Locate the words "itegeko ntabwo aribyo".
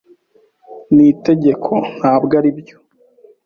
1.13-2.77